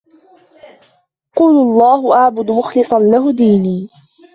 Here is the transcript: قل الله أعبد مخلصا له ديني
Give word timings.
قل 1.35 1.49
الله 1.49 2.15
أعبد 2.15 2.51
مخلصا 2.51 2.99
له 2.99 3.31
ديني 3.33 3.89